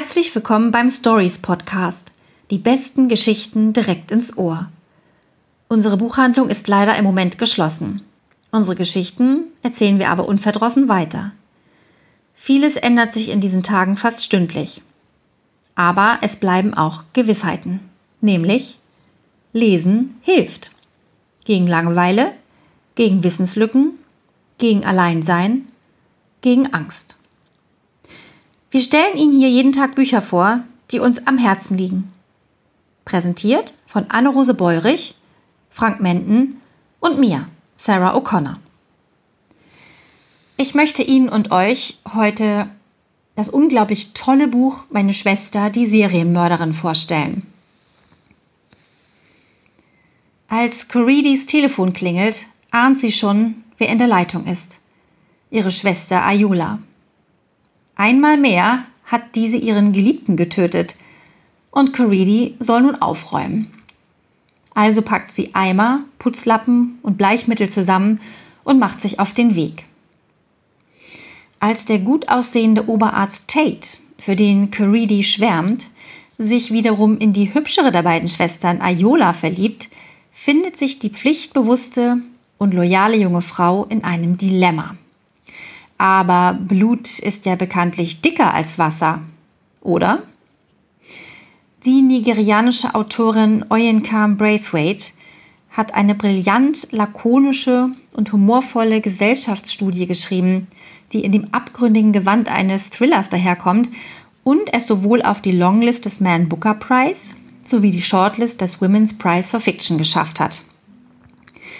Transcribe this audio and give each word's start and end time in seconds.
Herzlich 0.00 0.32
willkommen 0.32 0.70
beim 0.70 0.90
Stories 0.90 1.38
Podcast. 1.38 2.12
Die 2.52 2.58
besten 2.58 3.08
Geschichten 3.08 3.72
direkt 3.72 4.12
ins 4.12 4.38
Ohr. 4.38 4.68
Unsere 5.66 5.96
Buchhandlung 5.96 6.50
ist 6.50 6.68
leider 6.68 6.96
im 6.96 7.04
Moment 7.04 7.36
geschlossen. 7.36 8.02
Unsere 8.52 8.76
Geschichten 8.76 9.46
erzählen 9.64 9.98
wir 9.98 10.10
aber 10.10 10.28
unverdrossen 10.28 10.88
weiter. 10.88 11.32
Vieles 12.36 12.76
ändert 12.76 13.12
sich 13.12 13.28
in 13.28 13.40
diesen 13.40 13.64
Tagen 13.64 13.96
fast 13.96 14.22
stündlich. 14.22 14.82
Aber 15.74 16.18
es 16.20 16.36
bleiben 16.36 16.74
auch 16.74 17.02
Gewissheiten. 17.12 17.80
Nämlich, 18.20 18.78
Lesen 19.52 20.14
hilft. 20.22 20.70
Gegen 21.44 21.66
Langeweile, 21.66 22.34
gegen 22.94 23.24
Wissenslücken, 23.24 23.98
gegen 24.58 24.84
Alleinsein, 24.84 25.66
gegen 26.40 26.72
Angst. 26.72 27.17
Wir 28.70 28.82
stellen 28.82 29.16
Ihnen 29.16 29.32
hier 29.32 29.48
jeden 29.48 29.72
Tag 29.72 29.94
Bücher 29.94 30.20
vor, 30.20 30.60
die 30.90 31.00
uns 31.00 31.26
am 31.26 31.38
Herzen 31.38 31.78
liegen. 31.78 32.12
Präsentiert 33.06 33.72
von 33.86 34.10
Anne-Rose 34.10 34.52
Beurich, 34.52 35.14
Frank 35.70 36.00
Menden 36.00 36.60
und 37.00 37.18
mir, 37.18 37.48
Sarah 37.76 38.14
O'Connor. 38.14 38.56
Ich 40.58 40.74
möchte 40.74 41.02
Ihnen 41.02 41.30
und 41.30 41.50
euch 41.50 41.98
heute 42.14 42.68
das 43.36 43.48
unglaublich 43.48 44.12
tolle 44.12 44.48
Buch 44.48 44.84
Meine 44.90 45.14
Schwester, 45.14 45.70
die 45.70 45.86
Serienmörderin 45.86 46.74
vorstellen. 46.74 47.46
Als 50.48 50.88
Coridis 50.88 51.46
Telefon 51.46 51.92
klingelt, 51.92 52.46
ahnt 52.70 52.98
sie 52.98 53.12
schon, 53.12 53.62
wer 53.78 53.88
in 53.88 53.98
der 53.98 54.08
Leitung 54.08 54.46
ist. 54.46 54.78
Ihre 55.50 55.70
Schwester 55.70 56.22
Ayula. 56.24 56.80
Einmal 57.98 58.36
mehr 58.36 58.84
hat 59.04 59.34
diese 59.34 59.56
ihren 59.56 59.92
Geliebten 59.92 60.36
getötet 60.36 60.94
und 61.72 61.92
Caridi 61.92 62.54
soll 62.60 62.82
nun 62.82 62.94
aufräumen. 62.94 63.72
Also 64.72 65.02
packt 65.02 65.34
sie 65.34 65.52
Eimer, 65.52 66.04
Putzlappen 66.20 67.00
und 67.02 67.18
Bleichmittel 67.18 67.68
zusammen 67.68 68.20
und 68.62 68.78
macht 68.78 69.00
sich 69.00 69.18
auf 69.18 69.32
den 69.32 69.56
Weg. 69.56 69.84
Als 71.58 71.86
der 71.86 71.98
gut 71.98 72.28
aussehende 72.28 72.88
Oberarzt 72.88 73.42
Tate, 73.48 73.98
für 74.16 74.36
den 74.36 74.70
Caridi 74.70 75.24
schwärmt, 75.24 75.88
sich 76.38 76.70
wiederum 76.70 77.18
in 77.18 77.32
die 77.32 77.52
hübschere 77.52 77.90
der 77.90 78.04
beiden 78.04 78.28
Schwestern 78.28 78.80
Ayola 78.80 79.32
verliebt, 79.32 79.88
findet 80.32 80.76
sich 80.76 81.00
die 81.00 81.10
pflichtbewusste 81.10 82.18
und 82.58 82.74
loyale 82.74 83.16
junge 83.16 83.42
Frau 83.42 83.86
in 83.86 84.04
einem 84.04 84.38
Dilemma. 84.38 84.96
Aber 85.98 86.56
Blut 86.60 87.18
ist 87.18 87.44
ja 87.44 87.56
bekanntlich 87.56 88.20
dicker 88.20 88.54
als 88.54 88.78
Wasser, 88.78 89.20
oder? 89.80 90.22
Die 91.84 92.02
nigerianische 92.02 92.94
Autorin 92.94 93.64
Oyenkam 93.68 94.36
Braithwaite 94.36 95.12
hat 95.70 95.94
eine 95.94 96.14
brillant 96.14 96.88
lakonische 96.90 97.90
und 98.12 98.32
humorvolle 98.32 99.00
Gesellschaftsstudie 99.00 100.06
geschrieben, 100.06 100.68
die 101.12 101.24
in 101.24 101.32
dem 101.32 101.48
abgründigen 101.52 102.12
Gewand 102.12 102.48
eines 102.48 102.90
Thrillers 102.90 103.28
daherkommt 103.28 103.88
und 104.44 104.72
es 104.72 104.86
sowohl 104.86 105.22
auf 105.22 105.40
die 105.40 105.52
Longlist 105.52 106.04
des 106.04 106.20
Man 106.20 106.48
Booker 106.48 106.74
Prize 106.74 107.20
sowie 107.64 107.90
die 107.90 108.02
Shortlist 108.02 108.60
des 108.60 108.80
Women's 108.80 109.16
Prize 109.16 109.48
for 109.48 109.60
Fiction 109.60 109.98
geschafft 109.98 110.40
hat. 110.40 110.62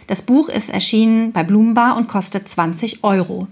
Das 0.06 0.22
Buch 0.22 0.48
ist 0.48 0.70
erschienen 0.70 1.32
bei 1.32 1.44
Bloombar 1.44 1.96
und 1.96 2.08
kostet 2.08 2.48
20 2.48 3.04
Euro. 3.04 3.48